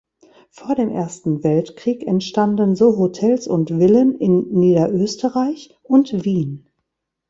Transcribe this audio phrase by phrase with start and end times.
[0.49, 6.65] Vor dem Ersten Weltkrieg entstanden so Hotels und Villen in Niederösterreich und Wien.